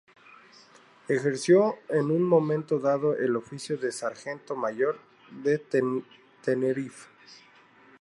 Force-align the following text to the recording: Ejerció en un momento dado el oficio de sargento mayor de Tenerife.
Ejerció 1.09 1.75
en 1.89 2.09
un 2.09 2.23
momento 2.23 2.79
dado 2.79 3.15
el 3.15 3.35
oficio 3.35 3.77
de 3.77 3.91
sargento 3.91 4.55
mayor 4.55 4.97
de 5.43 5.59
Tenerife. 6.43 7.07